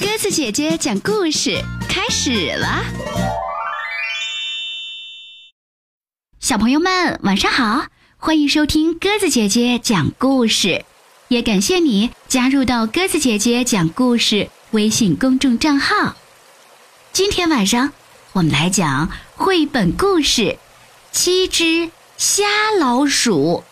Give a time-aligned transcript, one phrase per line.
[0.00, 2.82] 鸽子姐姐讲故事开始了，
[6.38, 7.84] 小朋友们晚上好，
[8.16, 10.86] 欢迎收听鸽子姐姐讲故事，
[11.28, 16.16] 也感谢你加入到鸽子姐姐讲故事微信公众账号。
[17.12, 17.92] 今天晚上
[18.32, 20.42] 我们来讲绘本故事
[21.12, 22.44] 《七只瞎
[22.78, 23.62] 老鼠》，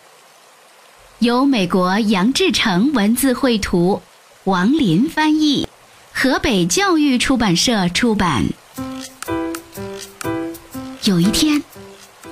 [1.25, 4.03] 由美国杨志成文字绘图，
[4.43, 5.67] 王林翻译。
[6.21, 8.43] 河北教育出版社出版。
[11.03, 11.63] 有一天，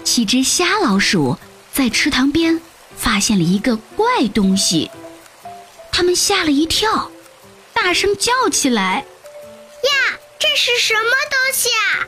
[0.03, 1.37] 七只瞎老鼠
[1.71, 2.59] 在池塘边
[2.97, 4.91] 发现了一个怪东西，
[5.89, 7.09] 它们吓了一跳，
[7.73, 9.05] 大声叫起来
[9.87, 12.03] ：“呀，这是什么东西啊？”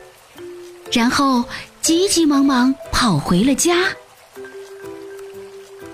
[0.92, 1.42] 然后
[1.80, 3.86] 急急忙忙跑回了家。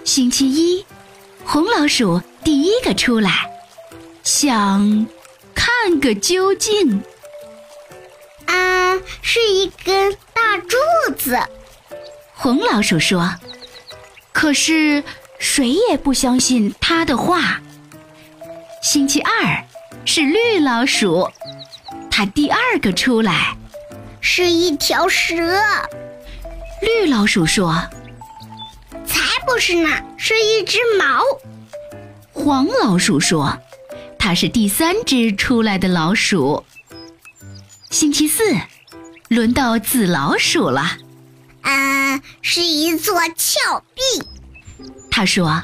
[0.03, 0.85] 星期一，
[1.45, 3.49] 红老鼠第一个出来，
[4.25, 5.07] 想。
[5.87, 7.01] 看个究竟。
[8.47, 10.77] 啊，是一根大柱
[11.17, 11.39] 子。
[12.35, 13.33] 红老鼠说
[14.35, 15.05] ：“可是
[15.39, 17.63] 谁也不相信他的话。”
[18.83, 19.65] 星期二
[20.05, 21.31] 是绿老鼠，
[22.11, 23.57] 它第二个出来，
[24.21, 25.33] 是一条蛇。
[26.83, 27.81] 绿老鼠说
[29.07, 31.23] ：“才不是呢，是一只毛。”
[32.35, 33.57] 黄老鼠说。
[34.27, 36.65] 它是第三只出来的老鼠。
[37.91, 38.43] 星期四，
[39.29, 40.99] 轮到紫老鼠了。
[41.63, 44.27] 嗯，是一座峭壁。
[45.13, 45.63] 他说：“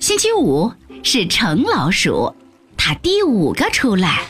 [0.00, 0.70] 星期五
[1.02, 2.36] 是橙老鼠，
[2.76, 4.26] 它第五个出来。”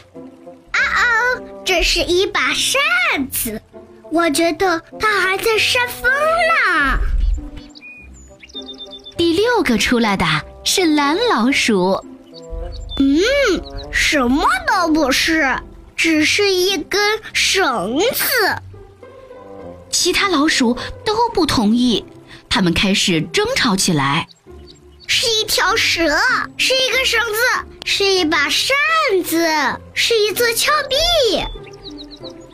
[0.70, 3.60] 啊哦，这是一把扇子。
[4.12, 7.00] 我觉得它还在扇风呢。
[9.18, 10.24] 第六个出来的
[10.62, 12.00] 是蓝老鼠。
[12.98, 13.20] 嗯，
[13.92, 15.58] 什么都不是，
[15.96, 18.62] 只是一根绳子。
[19.90, 22.04] 其他老鼠都不同意，
[22.48, 24.28] 他们开始争吵起来。
[25.06, 26.18] 是一条蛇，
[26.56, 28.74] 是一根绳子，是一把扇
[29.24, 29.46] 子，
[29.92, 31.44] 是一座峭壁。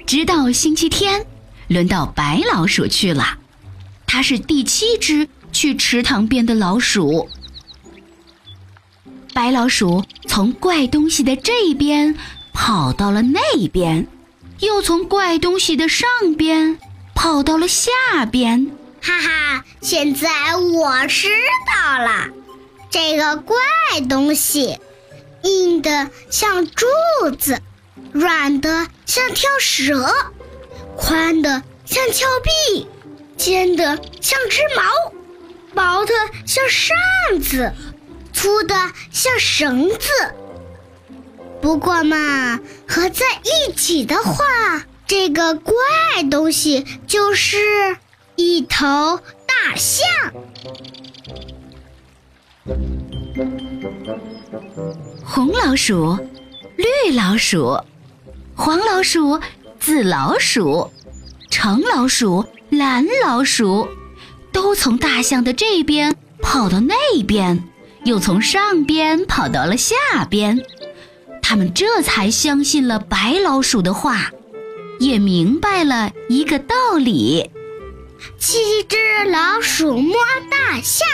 [0.06, 1.25] 直到星期天，
[1.69, 3.38] 轮到白老鼠去了，
[4.06, 7.28] 它是第七只去池塘边的老鼠。
[9.32, 12.16] 白老鼠从怪东西的这边
[12.52, 13.41] 跑到了那
[13.72, 14.06] 边，
[14.58, 16.78] 又从怪东西的上边
[17.14, 17.90] 跑到了下
[18.30, 18.70] 边。
[19.02, 21.28] 哈哈，现在我知
[21.66, 22.28] 道了，
[22.90, 23.56] 这个怪
[24.08, 24.78] 东西
[25.42, 26.86] 硬的像柱
[27.38, 27.60] 子，
[28.12, 30.12] 软的像条蛇，
[30.96, 32.26] 宽的像峭
[32.74, 32.86] 壁，
[33.36, 34.82] 尖的像只矛，
[35.74, 36.12] 薄的
[36.46, 37.72] 像扇子。
[38.40, 38.74] 粗的
[39.10, 40.08] 像绳子，
[41.60, 42.58] 不过嘛，
[42.88, 45.74] 合在一起的话，这个怪
[46.30, 47.58] 东西就是
[48.36, 50.08] 一头大象。
[55.22, 56.16] 红老鼠、
[56.78, 57.78] 绿老鼠、
[58.56, 59.38] 黄老鼠、
[59.78, 60.90] 紫老鼠、
[61.50, 63.86] 橙老鼠、蓝老鼠，
[64.50, 67.62] 都从大象的这边跑到那边。
[68.05, 69.94] 又从上边跑到了下
[70.28, 70.62] 边，
[71.43, 74.31] 他们这才相信了白老鼠的话，
[74.99, 77.50] 也明白了一个道理：
[78.38, 78.97] 七只
[79.31, 80.15] 老鼠摸
[80.50, 81.06] 大象，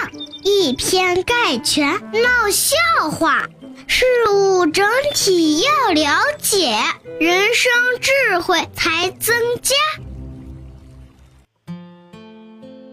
[0.44, 3.48] 以偏概全闹笑话。
[3.88, 6.76] 事物整体要了解，
[7.20, 9.74] 人生智慧才增加。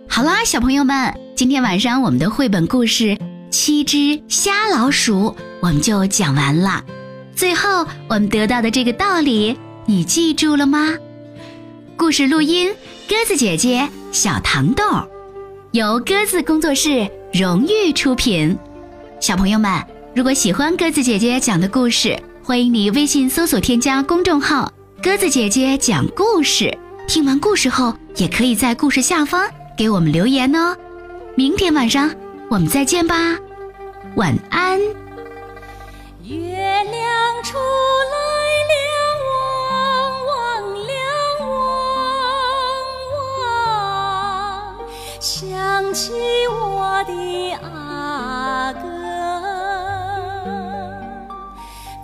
[0.08, 3.18] 好啦，小朋友们，今天晚上我们的绘本故事。
[3.53, 6.84] 七只瞎老鼠，我们就讲完了。
[7.36, 9.56] 最后，我们得到的这个道理，
[9.86, 10.96] 你记住了吗？
[11.96, 12.74] 故事录音，
[13.08, 14.84] 鸽子姐姐小糖豆，
[15.72, 18.58] 由鸽子工作室荣誉出品。
[19.19, 19.72] 小朋友们，
[20.16, 26.75] 如果喜欢鸽子姐姐讲的故事，欢迎你微信搜索添加公众号“鸽子姐姐讲故事”。
[27.07, 30.75] 听完故事后，也可以在故事下方给我们留言哦。
[31.36, 32.10] 明天晚上。
[32.50, 33.36] 我们再见吧，
[34.15, 34.80] 晚安。
[36.21, 37.63] 月亮出来
[38.69, 38.74] 了，
[39.27, 40.31] 望望
[40.86, 40.94] 亮
[41.50, 41.51] 望
[43.42, 44.77] 望，
[45.19, 46.13] 想起
[46.48, 47.12] 我的
[47.63, 48.83] 阿哥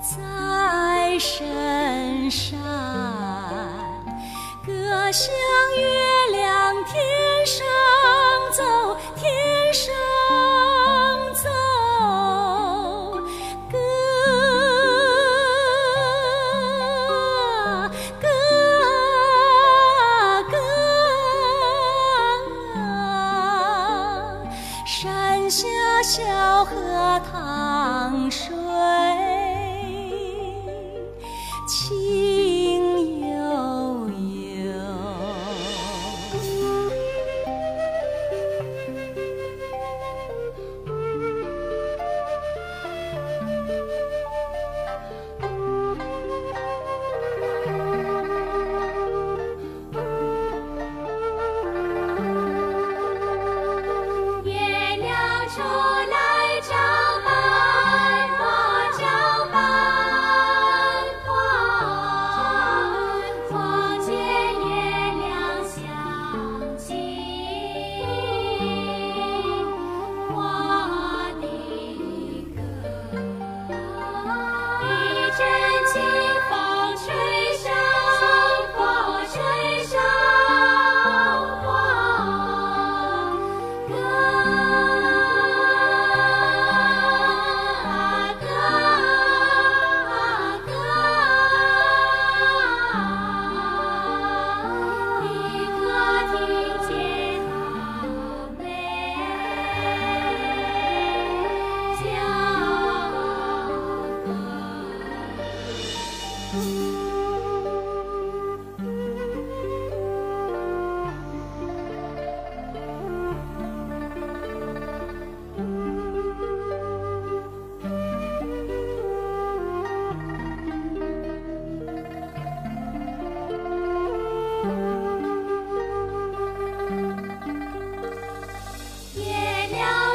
[0.02, 2.58] 在深山，
[4.66, 5.32] 歌向
[5.78, 5.99] 月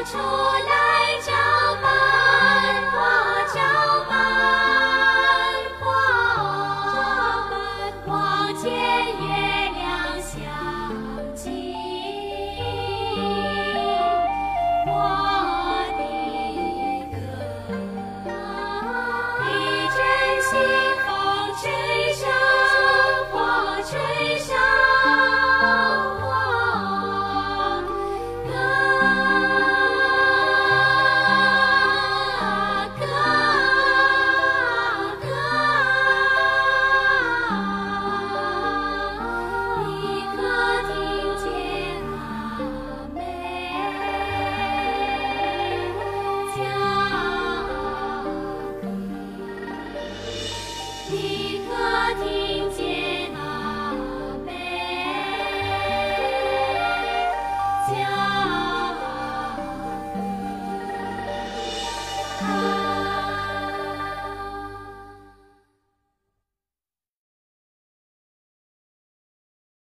[0.04, 0.33] 愁